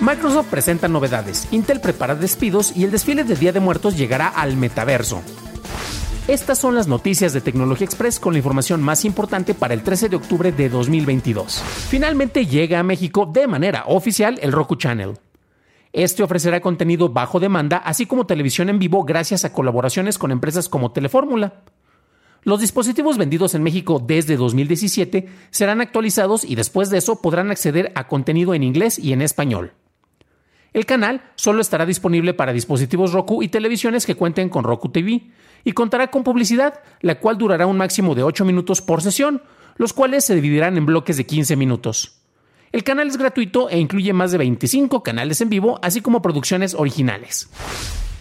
[0.00, 4.56] Microsoft presenta novedades, Intel prepara despidos y el desfile de Día de Muertos llegará al
[4.56, 5.22] metaverso.
[6.28, 10.08] Estas son las noticias de Tecnología Express con la información más importante para el 13
[10.08, 11.60] de octubre de 2022.
[11.88, 15.18] Finalmente llega a México de manera oficial el Roku Channel.
[15.92, 20.68] Este ofrecerá contenido bajo demanda, así como televisión en vivo gracias a colaboraciones con empresas
[20.68, 21.64] como Telefórmula.
[22.44, 27.90] Los dispositivos vendidos en México desde 2017 serán actualizados y después de eso podrán acceder
[27.96, 29.72] a contenido en inglés y en español.
[30.72, 35.30] El canal solo estará disponible para dispositivos Roku y televisiones que cuenten con Roku TV
[35.64, 39.42] y contará con publicidad, la cual durará un máximo de 8 minutos por sesión,
[39.76, 42.20] los cuales se dividirán en bloques de 15 minutos.
[42.70, 46.74] El canal es gratuito e incluye más de 25 canales en vivo, así como producciones
[46.74, 47.48] originales.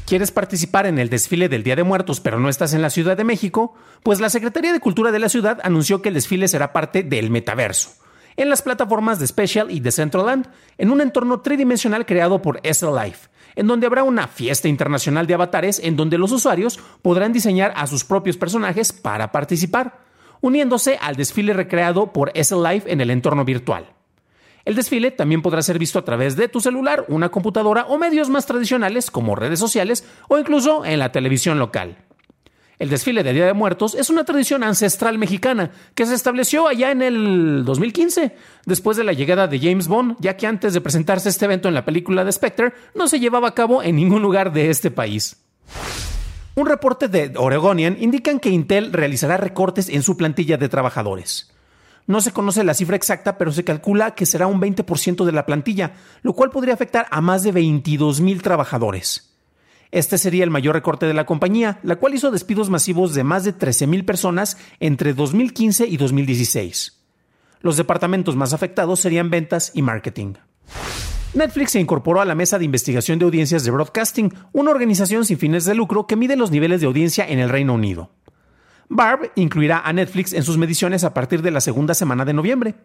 [0.05, 3.17] ¿Quieres participar en el desfile del Día de Muertos pero no estás en la Ciudad
[3.17, 3.75] de México?
[4.03, 7.29] Pues la Secretaría de Cultura de la ciudad anunció que el desfile será parte del
[7.29, 7.89] metaverso,
[8.37, 12.95] en las plataformas de Special y de Centraland, en un entorno tridimensional creado por SL
[12.95, 17.73] Life, en donde habrá una fiesta internacional de avatares en donde los usuarios podrán diseñar
[17.75, 19.99] a sus propios personajes para participar,
[20.39, 23.87] uniéndose al desfile recreado por SL Life en el entorno virtual.
[24.65, 28.29] El desfile también podrá ser visto a través de tu celular, una computadora o medios
[28.29, 32.06] más tradicionales como redes sociales o incluso en la televisión local.
[32.79, 36.91] El desfile de Día de Muertos es una tradición ancestral mexicana que se estableció allá
[36.91, 38.35] en el 2015,
[38.67, 41.73] después de la llegada de James Bond, ya que antes de presentarse este evento en
[41.73, 45.37] la película de Spectre no se llevaba a cabo en ningún lugar de este país.
[46.53, 51.51] Un reporte de Oregonian indica que Intel realizará recortes en su plantilla de trabajadores.
[52.05, 55.47] No se conoce la cifra exacta, pero se calcula que será un 20% de la
[55.47, 59.26] plantilla, lo cual podría afectar a más de 22 mil trabajadores.
[59.91, 63.43] Este sería el mayor recorte de la compañía, la cual hizo despidos masivos de más
[63.43, 67.01] de 13 mil personas entre 2015 y 2016.
[67.61, 70.33] Los departamentos más afectados serían ventas y marketing.
[71.33, 75.37] Netflix se incorporó a la Mesa de Investigación de Audiencias de Broadcasting, una organización sin
[75.37, 78.11] fines de lucro que mide los niveles de audiencia en el Reino Unido.
[78.89, 82.75] Barb incluirá a Netflix en sus mediciones a partir de la segunda semana de noviembre.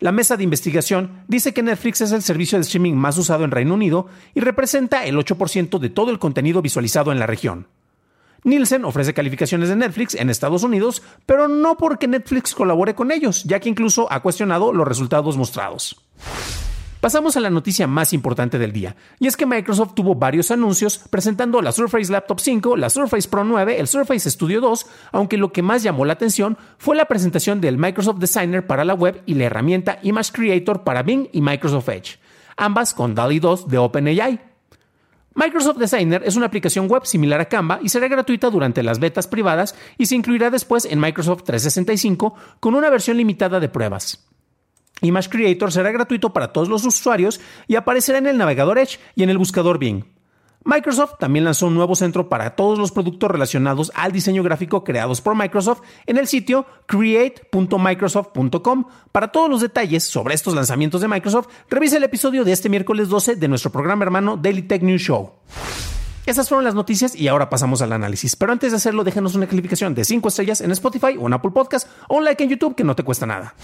[0.00, 3.50] La mesa de investigación dice que Netflix es el servicio de streaming más usado en
[3.50, 7.66] Reino Unido y representa el 8% de todo el contenido visualizado en la región.
[8.44, 13.42] Nielsen ofrece calificaciones de Netflix en Estados Unidos, pero no porque Netflix colabore con ellos,
[13.42, 16.00] ya que incluso ha cuestionado los resultados mostrados.
[17.00, 20.98] Pasamos a la noticia más importante del día, y es que Microsoft tuvo varios anuncios
[20.98, 25.52] presentando la Surface Laptop 5, la Surface Pro 9, el Surface Studio 2, aunque lo
[25.52, 29.34] que más llamó la atención fue la presentación del Microsoft Designer para la web y
[29.34, 32.18] la herramienta Image Creator para Bing y Microsoft Edge,
[32.56, 34.40] ambas con DALI 2 de OpenAI.
[35.36, 39.28] Microsoft Designer es una aplicación web similar a Canva y será gratuita durante las betas
[39.28, 44.27] privadas y se incluirá después en Microsoft 365 con una versión limitada de pruebas.
[45.02, 49.22] Image Creator será gratuito para todos los usuarios y aparecerá en el navegador Edge y
[49.22, 50.04] en el buscador Bing.
[50.64, 55.22] Microsoft también lanzó un nuevo centro para todos los productos relacionados al diseño gráfico creados
[55.22, 58.84] por Microsoft en el sitio create.microsoft.com.
[59.12, 63.08] Para todos los detalles sobre estos lanzamientos de Microsoft, revisa el episodio de este miércoles
[63.08, 65.32] 12 de nuestro programa hermano Daily Tech News Show.
[66.26, 68.36] Esas fueron las noticias y ahora pasamos al análisis.
[68.36, 71.52] Pero antes de hacerlo, déjenos una calificación de 5 estrellas en Spotify o en Apple
[71.52, 73.54] Podcast o un like en YouTube que no te cuesta nada.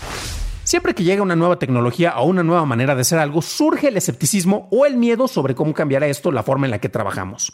[0.65, 3.99] Siempre que llega una nueva tecnología o una nueva manera de hacer algo, surge el
[3.99, 7.53] escepticismo o el miedo sobre cómo cambiará esto la forma en la que trabajamos.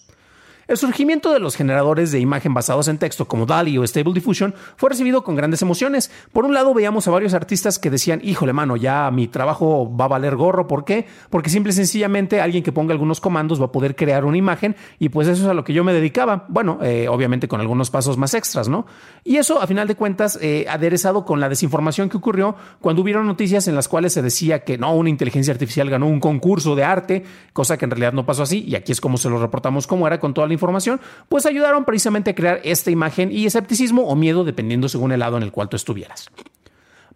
[0.70, 4.54] El surgimiento de los generadores de imagen basados en texto como DALI o Stable Diffusion
[4.76, 6.12] fue recibido con grandes emociones.
[6.32, 10.04] Por un lado veíamos a varios artistas que decían, híjole mano, ya mi trabajo va
[10.04, 10.68] a valer gorro.
[10.68, 11.06] ¿Por qué?
[11.28, 14.76] Porque simple y sencillamente alguien que ponga algunos comandos va a poder crear una imagen
[15.00, 16.46] y pues eso es a lo que yo me dedicaba.
[16.48, 18.86] Bueno, eh, obviamente con algunos pasos más extras, ¿no?
[19.24, 23.26] Y eso a final de cuentas eh, aderezado con la desinformación que ocurrió cuando hubieron
[23.26, 26.84] noticias en las cuales se decía que no, una inteligencia artificial ganó un concurso de
[26.84, 29.88] arte, cosa que en realidad no pasó así y aquí es como se lo reportamos
[29.88, 34.02] como era con toda la información, pues ayudaron precisamente a crear esta imagen y escepticismo
[34.02, 36.30] o miedo dependiendo según el lado en el cual tú estuvieras.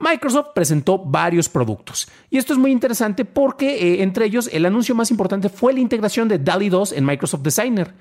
[0.00, 2.08] Microsoft presentó varios productos.
[2.30, 5.80] Y esto es muy interesante porque eh, entre ellos el anuncio más importante fue la
[5.80, 7.94] integración de DALI 2 en Microsoft Designer.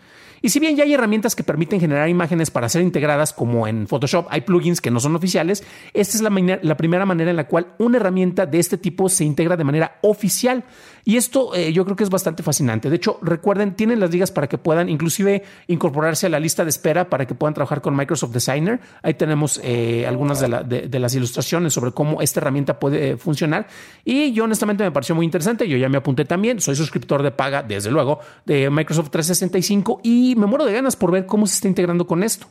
[0.44, 3.88] Y si bien ya hay herramientas que permiten generar imágenes para ser integradas, como en
[3.88, 5.64] Photoshop hay plugins que no son oficiales,
[5.94, 9.24] esta es la, la primera manera en la cual una herramienta de este tipo se
[9.24, 10.66] integra de manera oficial.
[11.06, 12.90] Y esto eh, yo creo que es bastante fascinante.
[12.90, 16.70] De hecho, recuerden, tienen las ligas para que puedan inclusive incorporarse a la lista de
[16.70, 18.80] espera para que puedan trabajar con Microsoft Designer.
[19.02, 23.68] Ahí tenemos eh, algunas de, las ilustraciones sobre cómo esta herramienta puede eh, funcionar.
[24.06, 25.68] Y yo honestamente me pareció muy interesante.
[25.68, 26.62] Yo ya me apunté también.
[26.62, 31.12] Soy suscriptor de paga, desde luego, de Microsoft 365 y me muero de ganas por
[31.12, 32.48] ver cómo se está integrando con esto.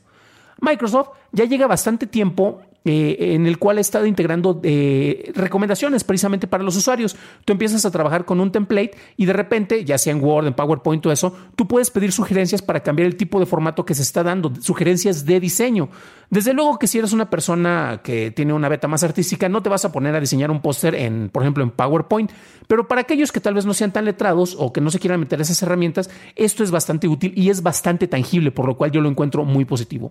[0.60, 6.46] Microsoft ya llega bastante tiempo eh, en el cual he estado integrando eh, recomendaciones precisamente
[6.46, 7.16] para los usuarios.
[7.44, 10.54] Tú empiezas a trabajar con un template y de repente, ya sea en Word, en
[10.54, 14.02] PowerPoint, todo eso, tú puedes pedir sugerencias para cambiar el tipo de formato que se
[14.02, 15.90] está dando, sugerencias de diseño.
[16.28, 19.68] Desde luego que si eres una persona que tiene una beta más artística, no te
[19.68, 22.32] vas a poner a diseñar un póster en, por ejemplo, en PowerPoint,
[22.66, 25.20] pero para aquellos que tal vez no sean tan letrados o que no se quieran
[25.20, 29.00] meter esas herramientas, esto es bastante útil y es bastante tangible, por lo cual yo
[29.00, 30.10] lo encuentro muy positivo.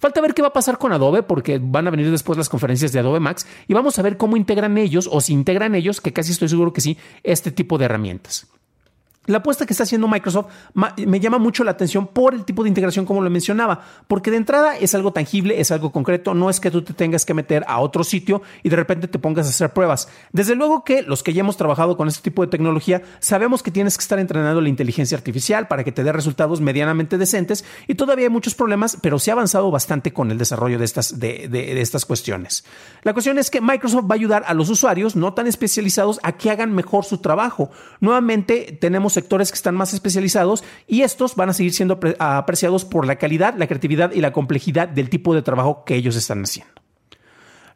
[0.00, 2.90] Falta ver qué va a pasar con Adobe porque van a venir después las conferencias
[2.90, 6.14] de Adobe Max y vamos a ver cómo integran ellos o si integran ellos, que
[6.14, 8.48] casi estoy seguro que sí, este tipo de herramientas.
[9.30, 12.68] La apuesta que está haciendo Microsoft me llama mucho la atención por el tipo de
[12.68, 16.58] integración como lo mencionaba, porque de entrada es algo tangible, es algo concreto, no es
[16.58, 19.50] que tú te tengas que meter a otro sitio y de repente te pongas a
[19.50, 20.08] hacer pruebas.
[20.32, 23.70] Desde luego que los que ya hemos trabajado con este tipo de tecnología sabemos que
[23.70, 27.94] tienes que estar entrenando la inteligencia artificial para que te dé resultados medianamente decentes y
[27.94, 31.80] todavía hay muchos problemas, pero se ha avanzado bastante con el desarrollo de estas, de
[31.80, 32.64] estas cuestiones.
[33.04, 36.32] La cuestión es que Microsoft va a ayudar a los usuarios no tan especializados a
[36.32, 37.70] que hagan mejor su trabajo.
[38.00, 43.06] Nuevamente tenemos sectores que están más especializados y estos van a seguir siendo apreciados por
[43.06, 46.79] la calidad, la creatividad y la complejidad del tipo de trabajo que ellos están haciendo.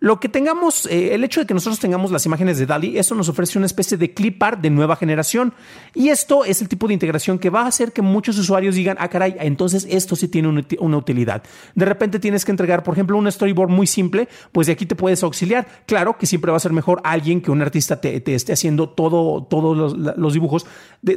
[0.05, 3.15] Lo que tengamos, eh, el hecho de que nosotros tengamos las imágenes de DALI, eso
[3.15, 5.55] nos ofrece una especie de clip art de nueva generación.
[5.95, 8.99] Y esto es el tipo de integración que va a hacer que muchos usuarios digan,
[9.01, 10.49] ah, caray, entonces esto sí tiene
[10.79, 11.43] una, utilidad.
[11.75, 14.95] De repente tienes que entregar, por ejemplo, un storyboard muy simple, pues de aquí te
[14.95, 15.67] puedes auxiliar.
[15.87, 19.45] Claro que siempre va a ser mejor alguien que un artista te, esté haciendo todo,
[19.45, 20.67] todos los, dibujos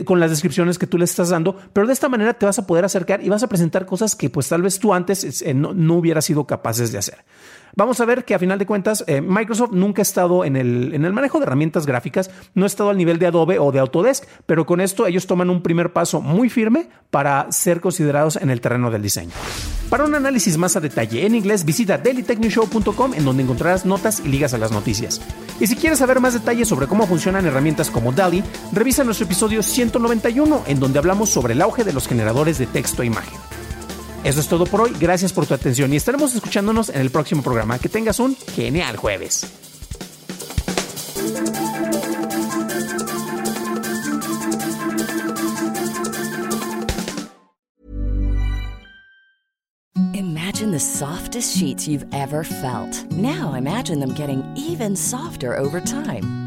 [0.06, 2.66] con las descripciones que tú le estás dando, pero de esta manera te vas a
[2.66, 5.74] poder acercar y vas a presentar cosas que pues tal vez tú antes eh, no,
[5.74, 7.18] no hubieras sido capaces de hacer.
[7.78, 10.96] Vamos a ver que a final de cuentas eh, Microsoft nunca ha estado en el,
[10.96, 13.78] en el manejo de herramientas gráficas, no ha estado al nivel de Adobe o de
[13.78, 18.50] Autodesk, pero con esto ellos toman un primer paso muy firme para ser considerados en
[18.50, 19.30] el terreno del diseño.
[19.92, 24.28] Para un análisis más a detalle en inglés, visita dailytechnewshow.com en donde encontrarás notas y
[24.30, 25.22] ligas a las noticias.
[25.60, 28.44] Y si quieres saber más detalles sobre cómo funcionan herramientas como DALI,
[28.74, 33.04] revisa nuestro episodio 191 en donde hablamos sobre el auge de los generadores de texto
[33.04, 33.38] e imagen.
[34.24, 34.92] Eso es todo por hoy.
[35.00, 37.80] Gracias por tu atención y estaremos escuchándonos en el próximo programa.
[37.80, 39.46] Que tengas un genial jueves.
[50.14, 53.06] Imagine the softest sheets you've ever felt.
[53.12, 56.47] Now imagine them getting even softer over time.